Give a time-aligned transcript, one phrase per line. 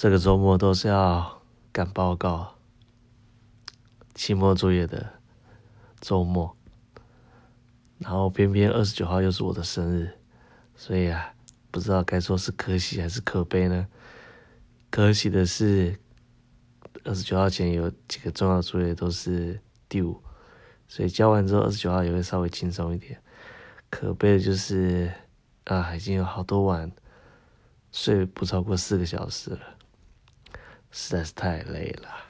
[0.00, 2.54] 这个周末都是要赶报告、
[4.14, 5.14] 期末作业的
[6.00, 6.56] 周末，
[7.98, 10.16] 然后偏偏二十九号又是我的生日，
[10.76, 11.34] 所以啊，
[11.72, 13.88] 不知道该说是可喜还是可悲呢？
[14.88, 15.98] 可喜的是，
[17.02, 19.60] 二十九号前有几个重要作业都是
[19.90, 20.16] due，
[20.86, 23.20] 所以交完之后二十九号也会稍微轻松一点。
[23.90, 25.12] 可悲的就是
[25.64, 26.88] 啊，已经有好多晚
[27.90, 29.77] 睡不超过四个小时了。
[30.90, 32.27] 实在是太累了。